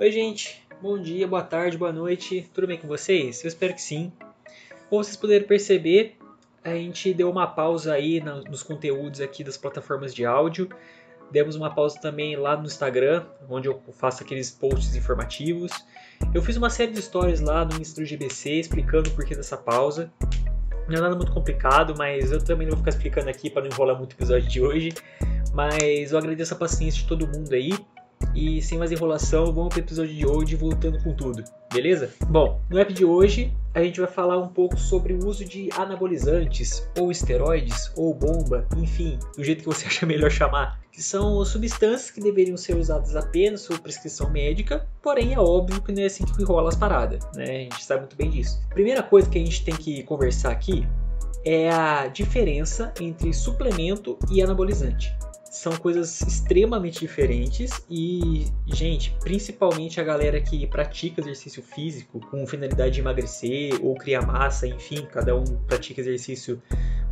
[0.00, 0.60] Oi, gente.
[0.82, 2.50] Bom dia, boa tarde, boa noite.
[2.52, 3.44] Tudo bem com vocês?
[3.44, 4.10] Eu espero que sim.
[4.90, 6.16] Como vocês puderam perceber,
[6.64, 10.68] a gente deu uma pausa aí nos conteúdos aqui das plataformas de áudio.
[11.30, 15.70] Demos uma pausa também lá no Instagram, onde eu faço aqueles posts informativos.
[16.34, 19.56] Eu fiz uma série de histórias lá no Insta do GBC explicando o porquê dessa
[19.56, 20.12] pausa.
[20.88, 23.70] Não é nada muito complicado, mas eu também não vou ficar explicando aqui para não
[23.70, 24.92] enrolar muito o episódio de hoje.
[25.52, 27.72] Mas eu agradeço a paciência de todo mundo aí.
[28.34, 32.10] E sem mais enrolação, vamos para o episódio de hoje voltando com tudo, beleza?
[32.28, 35.68] Bom, no app de hoje a gente vai falar um pouco sobre o uso de
[35.76, 41.44] anabolizantes, ou esteroides, ou bomba, enfim, do jeito que você acha melhor chamar, que são
[41.44, 46.06] substâncias que deveriam ser usadas apenas sob prescrição médica, porém é óbvio que não é
[46.06, 47.44] assim que rola as paradas, né?
[47.44, 48.60] A gente sabe muito bem disso.
[48.70, 50.84] Primeira coisa que a gente tem que conversar aqui
[51.44, 55.14] é a diferença entre suplemento e anabolizante.
[55.50, 62.94] São coisas extremamente diferentes e, gente, principalmente a galera que pratica exercício físico com finalidade
[62.94, 66.60] de emagrecer ou criar massa, enfim, cada um pratica exercício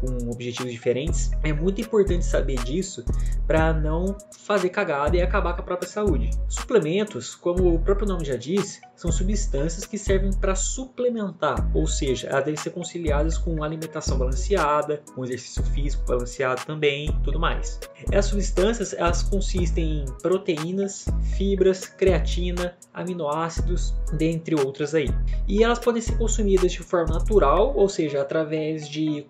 [0.00, 3.04] com objetivos diferentes, é muito importante saber disso
[3.46, 6.30] para não fazer cagada e acabar com a própria saúde.
[6.48, 12.28] Suplementos, como o próprio nome já diz, são substâncias que servem para suplementar, ou seja,
[12.28, 17.80] elas devem ser conciliadas com alimentação balanceada, com exercício físico balanceado também, tudo mais.
[18.12, 21.06] Essas substâncias elas consistem em proteínas,
[21.36, 25.08] fibras, creatina, aminoácidos, dentre outras aí.
[25.48, 29.26] E elas podem ser consumidas de forma natural, ou seja, através de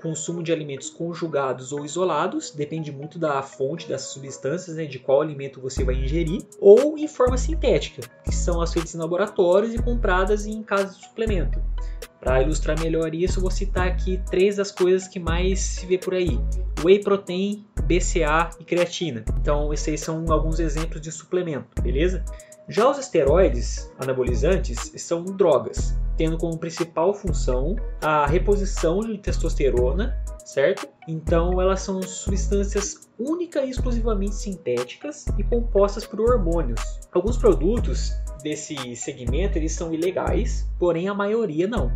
[0.00, 5.20] consumo de alimentos conjugados ou isolados, depende muito da fonte dessas substâncias, né, de qual
[5.20, 9.82] alimento você vai ingerir, ou em forma sintética, que são as feitas em laboratórios e
[9.82, 11.60] compradas em casas de suplemento.
[12.20, 16.12] Para ilustrar melhor isso, vou citar aqui três das coisas que mais se vê por
[16.12, 16.38] aí:
[16.84, 19.24] whey protein, BCA e creatina.
[19.40, 22.22] Então, esses são alguns exemplos de suplemento, beleza?
[22.70, 30.86] Já os esteroides anabolizantes são drogas, tendo como principal função a reposição de testosterona, certo?
[31.08, 36.80] Então elas são substâncias única e exclusivamente sintéticas e compostas por hormônios.
[37.10, 41.90] Alguns produtos desse segmento eles são ilegais, porém a maioria não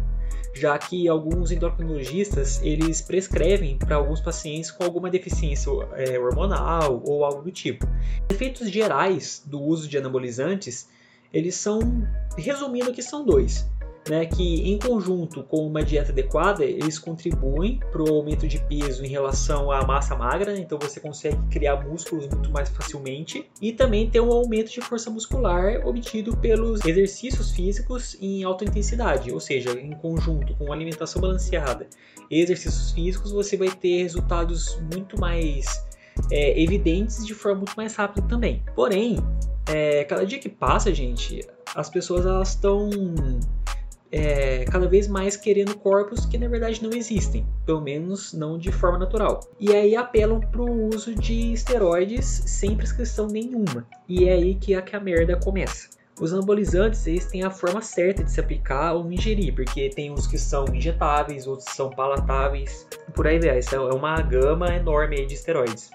[0.55, 7.25] já que alguns endocrinologistas eles prescrevem para alguns pacientes com alguma deficiência é, hormonal ou
[7.25, 7.87] algo do tipo.
[8.31, 10.89] Efeitos gerais do uso de anabolizantes
[11.33, 11.81] eles são,
[12.39, 13.67] resumindo que são dois
[14.09, 19.05] né, que em conjunto com uma dieta adequada, eles contribuem para o aumento de peso
[19.05, 23.73] em relação à massa magra, né, então você consegue criar músculos muito mais facilmente e
[23.73, 29.41] também ter um aumento de força muscular obtido pelos exercícios físicos em alta intensidade, ou
[29.41, 31.87] seja, em conjunto com alimentação balanceada
[32.31, 35.67] e exercícios físicos, você vai ter resultados muito mais
[36.31, 38.63] é, evidentes de forma muito mais rápida também.
[38.75, 39.19] Porém,
[39.69, 41.41] é, cada dia que passa, gente,
[41.75, 42.91] as pessoas elas estão
[44.15, 48.71] é, cada vez mais querendo corpos que na verdade não existem, pelo menos não de
[48.71, 49.41] forma natural.
[49.59, 53.85] E aí apelam para o uso de esteroides sem prescrição nenhuma.
[54.09, 55.89] E é aí que a, que a merda começa.
[56.21, 60.29] Os anabolizantes eles têm a forma certa de se aplicar ou ingerir, porque tem uns
[60.29, 62.87] que são injetáveis, outros são palatáveis,
[63.17, 63.59] por aí vai.
[63.59, 65.91] Isso é uma gama enorme de esteroides.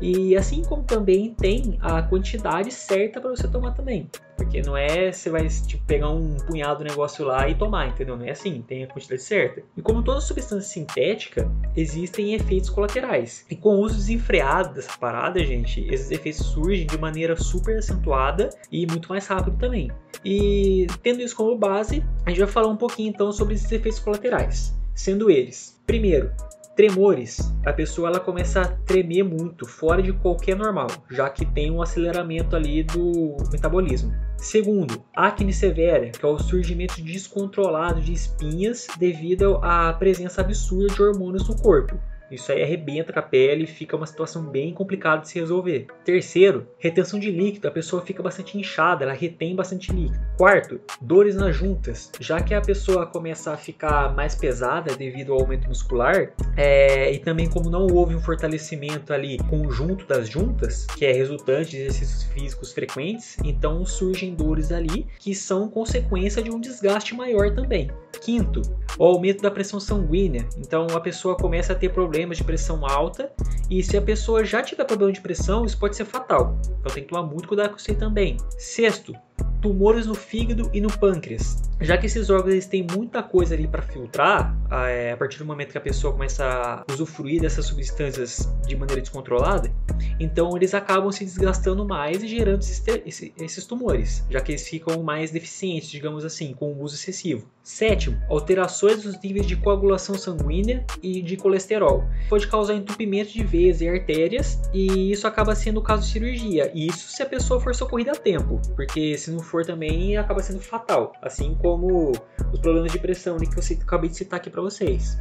[0.00, 4.08] E assim como também tem a quantidade certa para você tomar também.
[4.36, 8.16] Porque não é você vai tipo, pegar um punhado de negócio lá e tomar, entendeu?
[8.16, 9.62] Não é assim, tem a quantidade certa.
[9.76, 13.46] E como toda substância sintética, existem efeitos colaterais.
[13.50, 18.50] E com o uso desenfreado dessa parada, gente, esses efeitos surgem de maneira super acentuada
[18.70, 19.90] e muito mais rápido também.
[20.24, 24.00] E tendo isso como base, a gente vai falar um pouquinho então sobre esses efeitos
[24.00, 24.74] colaterais.
[24.94, 26.32] Sendo eles, primeiro,
[26.76, 27.54] Tremores.
[27.64, 31.80] A pessoa ela começa a tremer muito, fora de qualquer normal, já que tem um
[31.80, 34.12] aceleramento ali do metabolismo.
[34.36, 41.02] Segundo, acne severa, que é o surgimento descontrolado de espinhas devido à presença absurda de
[41.02, 41.98] hormônios no corpo.
[42.30, 45.86] Isso aí arrebenta com a pele e fica uma situação bem complicada de se resolver.
[46.04, 47.68] Terceiro, retenção de líquido.
[47.68, 50.18] A pessoa fica bastante inchada, ela retém bastante líquido.
[50.36, 52.10] Quarto, dores nas juntas.
[52.20, 57.18] Já que a pessoa começa a ficar mais pesada devido ao aumento muscular, é, e
[57.18, 62.24] também como não houve um fortalecimento ali conjunto das juntas, que é resultante de exercícios
[62.24, 67.90] físicos frequentes, então surgem dores ali que são consequência de um desgaste maior também.
[68.20, 68.62] Quinto,
[68.98, 70.46] o aumento da pressão sanguínea.
[70.58, 73.30] Então a pessoa começa a ter problemas de pressão alta
[73.68, 76.58] e se a pessoa já tiver problema de pressão, isso pode ser fatal.
[76.80, 78.36] Então tem que tomar muito cuidado com isso aí também.
[78.58, 79.12] Sexto,
[79.60, 81.65] tumores no fígado e no pâncreas.
[81.80, 85.44] Já que esses órgãos eles têm muita coisa ali para filtrar, é, a partir do
[85.44, 89.70] momento que a pessoa começa a usufruir dessas substâncias de maneira descontrolada,
[90.18, 95.02] então eles acabam se desgastando mais e gerando esses, esses tumores, já que eles ficam
[95.02, 97.48] mais deficientes, digamos assim, com o uso excessivo.
[97.62, 102.04] Sétimo, alterações dos níveis de coagulação sanguínea e de colesterol.
[102.28, 106.70] Pode causar entupimento de veias e artérias, e isso acaba sendo o caso de cirurgia.
[106.74, 110.42] E isso se a pessoa for socorrida a tempo, porque se não for também acaba
[110.42, 112.12] sendo fatal, assim como
[112.52, 115.18] os problemas de pressão que eu acabei de citar aqui para vocês.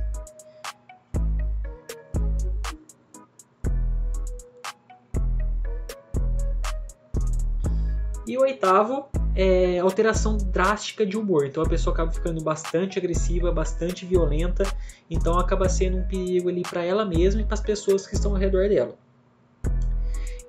[8.27, 11.47] E o oitavo é alteração drástica de humor.
[11.47, 14.65] Então a pessoa acaba ficando bastante agressiva, bastante violenta.
[15.09, 18.33] Então acaba sendo um perigo ali para ela mesma e para as pessoas que estão
[18.33, 18.95] ao redor dela.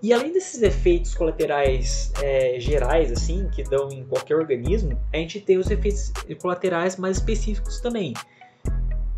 [0.07, 5.41] E além desses efeitos colaterais é, gerais, assim, que dão em qualquer organismo, a gente
[5.41, 8.15] tem os efeitos colaterais mais específicos também.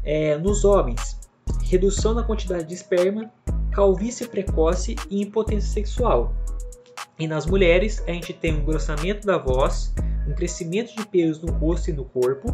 [0.03, 1.21] É, nos homens,
[1.63, 3.31] redução na quantidade de esperma,
[3.71, 6.35] calvície precoce e impotência sexual.
[7.19, 9.93] E nas mulheres, a gente tem um engrossamento da voz,
[10.27, 12.49] um crescimento de pelos no rosto e no corpo,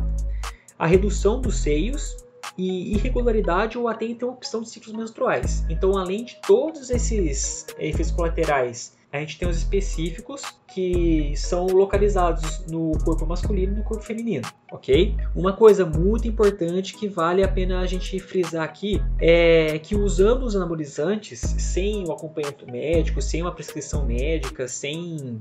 [0.76, 2.16] a redução dos seios
[2.56, 5.64] e irregularidade ou até interrupção de ciclos menstruais.
[5.68, 10.42] Então, além de todos esses efeitos colaterais a gente tem os específicos
[10.74, 15.16] que são localizados no corpo masculino e no corpo feminino, ok?
[15.32, 20.42] Uma coisa muito importante que vale a pena a gente frisar aqui é que usando
[20.42, 25.40] os anabolizantes sem o acompanhamento médico, sem uma prescrição médica, sem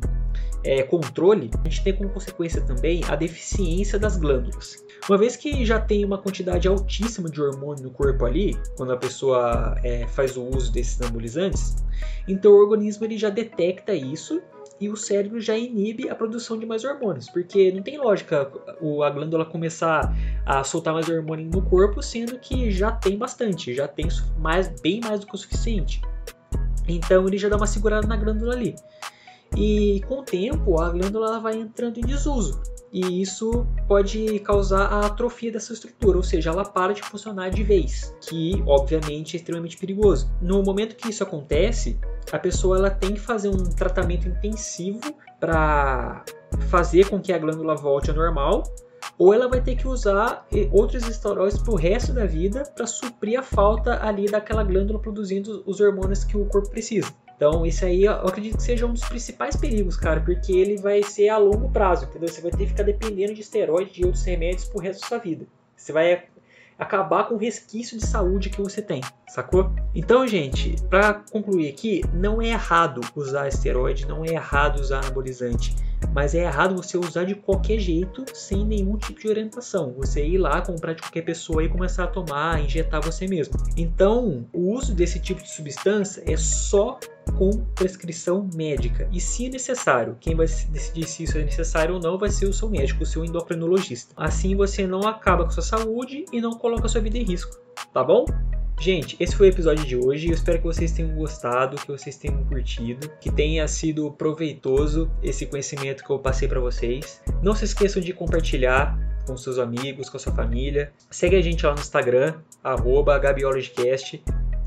[0.64, 4.86] é, controle, a gente tem como consequência também a deficiência das glândulas.
[5.10, 8.98] Uma vez que já tem uma quantidade altíssima de hormônio no corpo ali, quando a
[8.98, 11.76] pessoa é, faz o uso desses anabolizantes,
[12.28, 14.42] então o organismo ele já detecta isso
[14.80, 18.52] e o cérebro já inibe a produção de mais hormônios, porque não tem lógica
[19.04, 20.14] a glândula começar
[20.46, 25.00] a soltar mais hormônio no corpo, sendo que já tem bastante, já tem mais, bem
[25.00, 26.02] mais do que o suficiente.
[26.88, 28.76] Então ele já dá uma segurada na glândula ali.
[29.56, 32.62] E com o tempo a glândula vai entrando em desuso
[32.94, 37.64] e isso pode causar a atrofia dessa estrutura, ou seja, ela para de funcionar de
[37.64, 40.32] vez, que obviamente é extremamente perigoso.
[40.40, 42.00] No momento que isso acontece,
[42.32, 45.02] a pessoa ela tem que fazer um tratamento intensivo
[45.40, 46.24] para
[46.70, 48.62] fazer com que a glândula volte ao normal,
[49.18, 53.40] ou ela vai ter que usar outros esteroides para o resto da vida para suprir
[53.40, 57.12] a falta ali daquela glândula produzindo os hormônios que o corpo precisa.
[57.36, 61.04] Então, isso aí eu acredito que seja um dos principais perigos, cara, porque ele vai
[61.04, 62.30] ser a longo prazo, entendeu?
[62.30, 65.18] Você vai ter que ficar dependendo de esteroide e outros remédios pro resto da sua
[65.18, 65.46] vida.
[65.76, 66.24] Você vai
[66.78, 69.72] acabar com o resquício de saúde que você tem, sacou?
[69.94, 75.76] Então, gente, para concluir aqui, não é errado usar esteroide, não é errado usar anabolizante,
[76.14, 79.94] mas é errado você usar de qualquer jeito, sem nenhum tipo de orientação.
[79.98, 83.56] Você ir lá, comprar de qualquer pessoa e começar a tomar, injetar você mesmo.
[83.76, 87.00] Então, o uso desse tipo de substância é só
[87.38, 89.08] com prescrição médica.
[89.12, 92.54] E se necessário, quem vai decidir se isso é necessário ou não vai ser o
[92.54, 94.14] seu médico, o seu endocrinologista.
[94.16, 97.24] Assim você não acaba com a sua saúde e não coloca a sua vida em
[97.24, 97.58] risco,
[97.94, 98.26] tá bom?
[98.80, 100.28] Gente, esse foi o episódio de hoje.
[100.28, 105.46] Eu espero que vocês tenham gostado, que vocês tenham curtido, que tenha sido proveitoso esse
[105.46, 107.22] conhecimento que eu passei para vocês.
[107.42, 110.92] Não se esqueçam de compartilhar com seus amigos, com a sua família.
[111.10, 112.36] Segue a gente lá no Instagram,
[113.22, 114.22] Gabiologicast.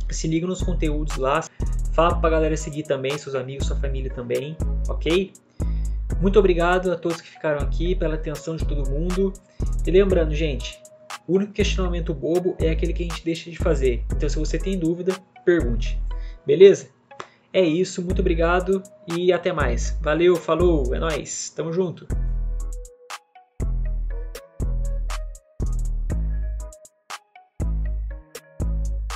[0.09, 1.45] Se liga nos conteúdos lá.
[1.93, 4.57] Fala pra galera seguir também, seus amigos, sua família também,
[4.89, 5.33] ok?
[6.21, 9.33] Muito obrigado a todos que ficaram aqui, pela atenção de todo mundo.
[9.87, 10.79] E lembrando, gente,
[11.27, 14.05] o único questionamento bobo é aquele que a gente deixa de fazer.
[14.15, 15.15] Então, se você tem dúvida,
[15.45, 16.01] pergunte.
[16.47, 16.89] Beleza?
[17.53, 18.83] É isso, muito obrigado
[19.17, 19.99] e até mais.
[20.03, 22.07] Valeu, falou, é nóis, tamo junto.